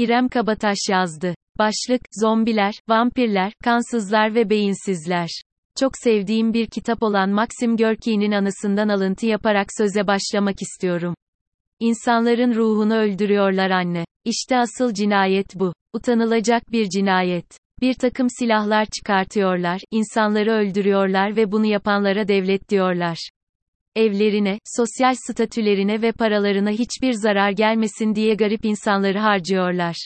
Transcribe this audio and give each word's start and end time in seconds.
İrem 0.00 0.28
Kabataş 0.28 0.78
yazdı. 0.90 1.34
Başlık, 1.58 2.00
zombiler, 2.20 2.74
vampirler, 2.88 3.52
kansızlar 3.64 4.34
ve 4.34 4.50
beyinsizler. 4.50 5.28
Çok 5.80 5.92
sevdiğim 5.94 6.54
bir 6.54 6.66
kitap 6.66 7.02
olan 7.02 7.30
Maxim 7.30 7.76
Gorki'nin 7.76 8.32
anısından 8.32 8.88
alıntı 8.88 9.26
yaparak 9.26 9.66
söze 9.78 10.06
başlamak 10.06 10.62
istiyorum. 10.62 11.14
İnsanların 11.80 12.54
ruhunu 12.54 12.96
öldürüyorlar 12.96 13.70
anne. 13.70 14.04
İşte 14.24 14.58
asıl 14.58 14.94
cinayet 14.94 15.54
bu. 15.54 15.72
Utanılacak 15.92 16.72
bir 16.72 16.88
cinayet. 16.88 17.58
Bir 17.80 17.94
takım 17.94 18.26
silahlar 18.38 18.86
çıkartıyorlar, 18.96 19.80
insanları 19.90 20.52
öldürüyorlar 20.52 21.36
ve 21.36 21.52
bunu 21.52 21.66
yapanlara 21.66 22.28
devlet 22.28 22.68
diyorlar. 22.68 23.30
Evlerine, 23.96 24.58
sosyal 24.76 25.14
statülerine 25.14 26.02
ve 26.02 26.12
paralarına 26.12 26.70
hiçbir 26.70 27.12
zarar 27.12 27.50
gelmesin 27.50 28.14
diye 28.14 28.34
garip 28.34 28.64
insanları 28.64 29.18
harcıyorlar. 29.18 29.96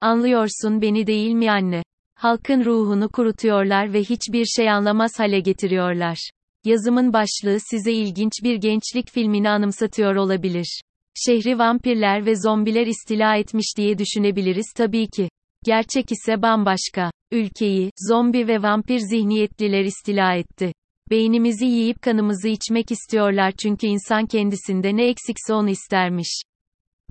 Anlıyorsun 0.00 0.82
beni 0.82 1.06
değil 1.06 1.32
mi 1.32 1.50
anne? 1.50 1.82
Halkın 2.14 2.64
ruhunu 2.64 3.08
kurutuyorlar 3.08 3.92
ve 3.92 4.00
hiçbir 4.00 4.44
şey 4.44 4.70
anlamaz 4.70 5.10
hale 5.18 5.40
getiriyorlar. 5.40 6.30
Yazımın 6.64 7.12
başlığı 7.12 7.58
size 7.70 7.92
ilginç 7.92 8.32
bir 8.44 8.54
gençlik 8.54 9.10
filmini 9.10 9.50
anımsatıyor 9.50 10.14
olabilir. 10.14 10.80
Şehri 11.14 11.58
vampirler 11.58 12.26
ve 12.26 12.36
zombiler 12.36 12.86
istila 12.86 13.36
etmiş 13.36 13.66
diye 13.76 13.98
düşünebiliriz 13.98 14.72
tabii 14.76 15.08
ki. 15.08 15.28
Gerçek 15.64 16.12
ise 16.12 16.42
bambaşka. 16.42 17.10
Ülkeyi, 17.32 17.90
zombi 18.08 18.48
ve 18.48 18.62
vampir 18.62 18.98
zihniyetliler 18.98 19.84
istila 19.84 20.34
etti. 20.34 20.72
Beynimizi 21.10 21.66
yiyip 21.66 22.02
kanımızı 22.02 22.48
içmek 22.48 22.90
istiyorlar 22.90 23.52
çünkü 23.58 23.86
insan 23.86 24.26
kendisinde 24.26 24.96
ne 24.96 25.08
eksikse 25.08 25.54
onu 25.54 25.70
istermiş. 25.70 26.42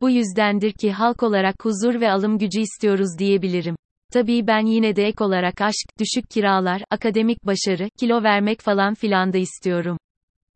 Bu 0.01 0.09
yüzdendir 0.09 0.71
ki 0.71 0.91
halk 0.91 1.23
olarak 1.23 1.55
huzur 1.65 2.01
ve 2.01 2.11
alım 2.11 2.37
gücü 2.37 2.59
istiyoruz 2.59 3.09
diyebilirim. 3.19 3.75
Tabii 4.13 4.47
ben 4.47 4.65
yine 4.65 4.95
de 4.95 5.07
ek 5.07 5.23
olarak 5.23 5.61
aşk, 5.61 5.89
düşük 5.99 6.29
kiralar, 6.29 6.81
akademik 6.89 7.45
başarı, 7.45 7.89
kilo 7.99 8.23
vermek 8.23 8.61
falan 8.61 8.93
filan 8.93 9.33
da 9.33 9.37
istiyorum. 9.37 9.97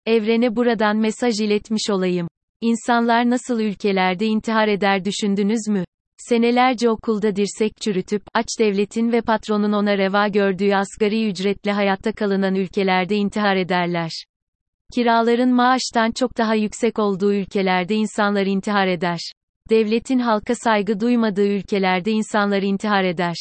Evrene 0.06 0.56
buradan 0.56 0.98
mesaj 0.98 1.40
iletmiş 1.40 1.90
olayım. 1.90 2.28
İnsanlar 2.62 3.30
nasıl 3.30 3.59
ülkelerde 3.59 4.25
intihar 4.25 4.68
eder 4.68 5.06
düşündünüz 5.06 5.68
mü? 5.70 5.84
Senelerce 6.30 6.90
okulda 6.90 7.36
dirsek 7.36 7.82
çürütüp, 7.82 8.24
aç 8.34 8.48
devletin 8.60 9.12
ve 9.12 9.22
patronun 9.22 9.74
ona 9.74 9.98
reva 9.98 10.28
gördüğü 10.28 10.74
asgari 10.74 11.30
ücretle 11.30 11.72
hayatta 11.72 12.12
kalınan 12.12 12.56
ülkelerde 12.56 13.16
intihar 13.16 13.56
ederler. 13.56 14.12
Kiraların 14.96 15.50
maaştan 15.50 16.12
çok 16.12 16.38
daha 16.38 16.56
yüksek 16.56 17.00
olduğu 17.00 17.34
ülkelerde 17.34 17.96
insanlar 17.96 18.46
intihar 18.46 18.88
eder. 18.88 19.20
Devletin 19.70 20.20
halka 20.20 20.56
saygı 20.56 21.00
duymadığı 21.00 21.48
ülkelerde 21.48 22.12
insanlar 22.12 22.62
intihar 22.62 23.04
eder. 23.04 23.36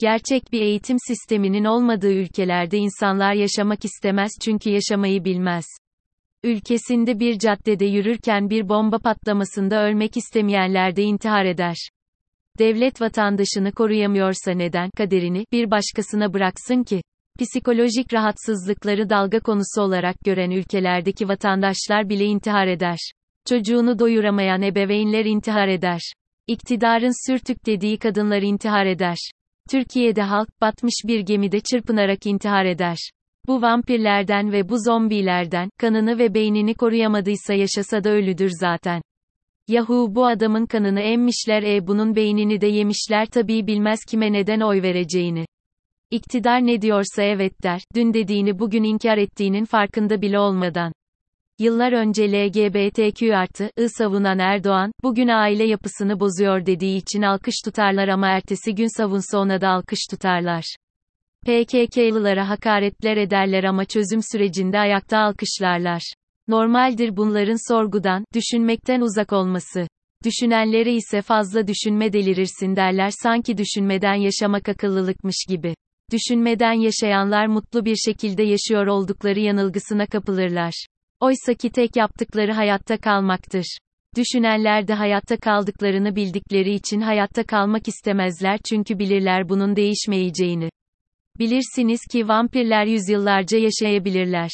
Gerçek 0.00 0.52
bir 0.52 0.60
eğitim 0.60 0.96
sisteminin 1.06 1.64
olmadığı 1.64 2.12
ülkelerde 2.12 2.78
insanlar 2.78 3.34
yaşamak 3.34 3.84
istemez 3.84 4.30
çünkü 4.44 4.70
yaşamayı 4.70 5.24
bilmez. 5.24 5.64
Ülkesinde 6.42 7.20
bir 7.20 7.38
caddede 7.38 7.86
yürürken 7.86 8.50
bir 8.50 8.68
bomba 8.68 8.98
patlamasında 8.98 9.84
ölmek 9.84 10.16
istemeyenler 10.16 10.96
de 10.96 11.02
intihar 11.02 11.44
eder. 11.44 11.76
Devlet 12.58 13.00
vatandaşını 13.00 13.72
koruyamıyorsa 13.72 14.52
neden 14.52 14.90
kaderini 14.96 15.44
bir 15.52 15.70
başkasına 15.70 16.34
bıraksın 16.34 16.82
ki? 16.82 17.02
Psikolojik 17.40 18.14
rahatsızlıkları 18.14 19.10
dalga 19.10 19.40
konusu 19.40 19.82
olarak 19.82 20.16
gören 20.24 20.50
ülkelerdeki 20.50 21.28
vatandaşlar 21.28 22.08
bile 22.08 22.24
intihar 22.24 22.66
eder. 22.66 22.98
Çocuğunu 23.48 23.98
doyuramayan 23.98 24.62
ebeveynler 24.62 25.24
intihar 25.24 25.68
eder. 25.68 26.00
İktidarın 26.46 27.30
sürtük 27.30 27.66
dediği 27.66 27.98
kadınlar 27.98 28.42
intihar 28.42 28.86
eder. 28.86 29.18
Türkiye'de 29.70 30.22
halk 30.22 30.60
batmış 30.60 30.94
bir 31.06 31.20
gemide 31.20 31.60
çırpınarak 31.60 32.26
intihar 32.26 32.64
eder. 32.64 32.98
Bu 33.46 33.62
vampirlerden 33.62 34.52
ve 34.52 34.68
bu 34.68 34.78
zombilerden 34.78 35.70
kanını 35.78 36.18
ve 36.18 36.34
beynini 36.34 36.74
koruyamadıysa 36.74 37.54
yaşasa 37.54 38.04
da 38.04 38.10
ölüdür 38.10 38.50
zaten. 38.60 39.02
Yahu 39.68 40.14
bu 40.14 40.26
adamın 40.26 40.66
kanını 40.66 41.00
emmişler 41.00 41.62
e 41.62 41.86
bunun 41.86 42.16
beynini 42.16 42.60
de 42.60 42.66
yemişler 42.66 43.26
tabii 43.26 43.66
bilmez 43.66 44.00
kime 44.08 44.32
neden 44.32 44.60
oy 44.60 44.82
vereceğini. 44.82 45.46
İktidar 46.10 46.66
ne 46.66 46.82
diyorsa 46.82 47.22
evet 47.22 47.62
der, 47.62 47.80
dün 47.94 48.14
dediğini 48.14 48.58
bugün 48.58 48.82
inkar 48.82 49.18
ettiğinin 49.18 49.64
farkında 49.64 50.22
bile 50.22 50.38
olmadan. 50.38 50.92
Yıllar 51.58 51.92
önce 51.92 52.32
LGBTQ 52.32 53.36
artı, 53.36 53.70
I 53.78 53.88
savunan 53.88 54.38
Erdoğan, 54.38 54.92
bugün 55.02 55.28
aile 55.28 55.64
yapısını 55.64 56.20
bozuyor 56.20 56.66
dediği 56.66 56.96
için 56.96 57.22
alkış 57.22 57.54
tutarlar 57.64 58.08
ama 58.08 58.28
ertesi 58.28 58.74
gün 58.74 58.96
savunsa 58.96 59.38
ona 59.38 59.60
da 59.60 59.68
alkış 59.68 60.00
tutarlar. 60.10 60.64
PKK'lılara 61.46 62.48
hakaretler 62.48 63.16
ederler 63.16 63.64
ama 63.64 63.84
çözüm 63.84 64.20
sürecinde 64.32 64.78
ayakta 64.78 65.18
alkışlarlar. 65.18 66.02
Normaldir 66.48 67.16
bunların 67.16 67.72
sorgudan, 67.72 68.24
düşünmekten 68.34 69.00
uzak 69.00 69.32
olması. 69.32 69.88
Düşünenlere 70.24 70.94
ise 70.94 71.22
fazla 71.22 71.66
düşünme 71.66 72.12
delirirsin 72.12 72.76
derler 72.76 73.10
sanki 73.22 73.58
düşünmeden 73.58 74.14
yaşamak 74.14 74.68
akıllılıkmış 74.68 75.36
gibi. 75.48 75.74
Düşünmeden 76.12 76.72
yaşayanlar 76.72 77.46
mutlu 77.46 77.84
bir 77.84 77.96
şekilde 77.96 78.42
yaşıyor 78.42 78.86
oldukları 78.86 79.40
yanılgısına 79.40 80.06
kapılırlar. 80.06 80.86
Oysa 81.20 81.54
ki 81.54 81.70
tek 81.70 81.96
yaptıkları 81.96 82.52
hayatta 82.52 82.96
kalmaktır. 82.96 83.78
Düşünenler 84.16 84.88
de 84.88 84.94
hayatta 84.94 85.36
kaldıklarını 85.36 86.16
bildikleri 86.16 86.74
için 86.74 87.00
hayatta 87.00 87.44
kalmak 87.44 87.88
istemezler 87.88 88.58
çünkü 88.68 88.98
bilirler 88.98 89.48
bunun 89.48 89.76
değişmeyeceğini. 89.76 90.70
Bilirsiniz 91.38 92.00
ki 92.12 92.28
vampirler 92.28 92.86
yüzyıllarca 92.86 93.58
yaşayabilirler. 93.58 94.50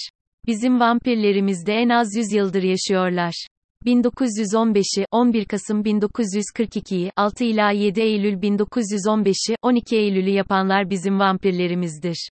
Bizim 0.46 0.80
vampirlerimiz 0.80 1.66
de 1.66 1.72
en 1.72 1.88
az 1.88 2.16
100 2.16 2.32
yıldır 2.32 2.62
yaşıyorlar. 2.62 3.46
1915'i, 3.86 5.04
11 5.10 5.44
Kasım 5.44 5.82
1942'yi, 5.82 7.10
6 7.16 7.44
ila 7.44 7.70
7 7.70 8.00
Eylül 8.00 8.42
1915'i, 8.42 9.56
12 9.62 9.96
Eylül'ü 9.96 10.30
yapanlar 10.30 10.90
bizim 10.90 11.18
vampirlerimizdir. 11.18 12.28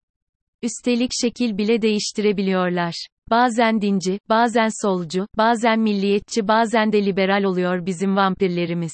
Üstelik 0.62 1.12
şekil 1.22 1.58
bile 1.58 1.82
değiştirebiliyorlar. 1.82 3.08
Bazen 3.30 3.82
dinci, 3.82 4.20
bazen 4.30 4.70
solcu, 4.82 5.28
bazen 5.38 5.80
milliyetçi, 5.80 6.48
bazen 6.48 6.92
de 6.92 7.06
liberal 7.06 7.44
oluyor 7.44 7.86
bizim 7.86 8.16
vampirlerimiz. 8.16 8.94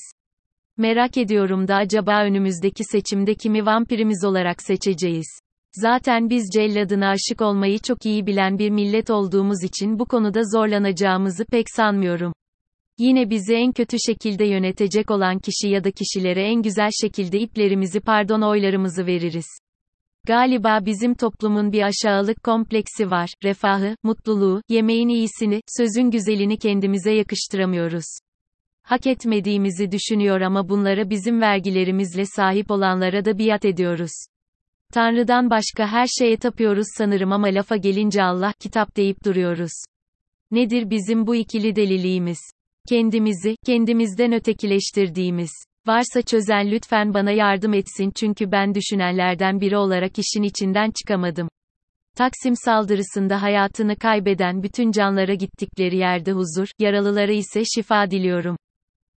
Merak 0.77 1.17
ediyorum 1.17 1.67
da 1.67 1.75
acaba 1.75 2.23
önümüzdeki 2.23 2.83
seçimde 2.83 3.35
kimi 3.35 3.65
vampirimiz 3.65 4.23
olarak 4.23 4.61
seçeceğiz? 4.61 5.39
Zaten 5.81 6.29
biz 6.29 6.49
celladına 6.53 7.09
aşık 7.09 7.41
olmayı 7.41 7.79
çok 7.79 8.05
iyi 8.05 8.25
bilen 8.25 8.59
bir 8.59 8.69
millet 8.69 9.09
olduğumuz 9.09 9.63
için 9.63 9.99
bu 9.99 10.05
konuda 10.05 10.41
zorlanacağımızı 10.43 11.45
pek 11.45 11.65
sanmıyorum. 11.75 12.33
Yine 12.97 13.29
bizi 13.29 13.53
en 13.53 13.71
kötü 13.71 13.97
şekilde 13.99 14.45
yönetecek 14.45 15.11
olan 15.11 15.39
kişi 15.39 15.69
ya 15.69 15.83
da 15.83 15.91
kişilere 15.91 16.41
en 16.41 16.61
güzel 16.61 16.89
şekilde 17.01 17.39
iplerimizi 17.39 17.99
pardon 17.99 18.41
oylarımızı 18.41 19.05
veririz. 19.05 19.45
Galiba 20.27 20.79
bizim 20.85 21.13
toplumun 21.13 21.71
bir 21.71 21.83
aşağılık 21.83 22.43
kompleksi 22.43 23.11
var. 23.11 23.29
Refahı, 23.43 23.95
mutluluğu, 24.03 24.61
yemeğin 24.69 25.09
iyisini, 25.09 25.61
sözün 25.77 26.11
güzelini 26.11 26.57
kendimize 26.57 27.11
yakıştıramıyoruz. 27.11 28.05
Hak 28.83 29.07
etmediğimizi 29.07 29.91
düşünüyor 29.91 30.41
ama 30.41 30.69
bunlara 30.69 31.09
bizim 31.09 31.41
vergilerimizle 31.41 32.25
sahip 32.25 32.71
olanlara 32.71 33.25
da 33.25 33.39
biat 33.39 33.65
ediyoruz. 33.65 34.11
Tanrı'dan 34.93 35.49
başka 35.49 35.87
her 35.87 36.07
şeye 36.07 36.37
tapıyoruz 36.37 36.87
sanırım 36.97 37.31
ama 37.31 37.47
lafa 37.47 37.75
gelince 37.75 38.23
Allah 38.23 38.53
kitap 38.59 38.97
deyip 38.97 39.25
duruyoruz. 39.25 39.71
Nedir 40.51 40.89
bizim 40.89 41.27
bu 41.27 41.35
ikili 41.35 41.75
deliliğimiz? 41.75 42.39
Kendimizi, 42.89 43.55
kendimizden 43.65 44.33
ötekileştirdiğimiz. 44.33 45.51
Varsa 45.87 46.21
çözen 46.21 46.71
lütfen 46.71 47.13
bana 47.13 47.31
yardım 47.31 47.73
etsin 47.73 48.11
çünkü 48.15 48.51
ben 48.51 48.75
düşünenlerden 48.75 49.61
biri 49.61 49.77
olarak 49.77 50.11
işin 50.19 50.43
içinden 50.43 50.91
çıkamadım. 50.91 51.49
Taksim 52.17 52.55
saldırısında 52.55 53.41
hayatını 53.41 53.95
kaybeden 53.95 54.63
bütün 54.63 54.91
canlara 54.91 55.33
gittikleri 55.33 55.97
yerde 55.97 56.31
huzur, 56.31 56.67
yaralılara 56.79 57.31
ise 57.31 57.63
şifa 57.75 58.11
diliyorum. 58.11 58.57